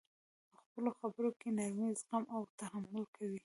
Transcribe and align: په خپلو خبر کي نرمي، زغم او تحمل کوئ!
په 0.51 0.57
خپلو 0.65 0.89
خبر 0.99 1.23
کي 1.39 1.49
نرمي، 1.57 1.87
زغم 2.01 2.23
او 2.35 2.41
تحمل 2.59 3.03
کوئ! 3.15 3.35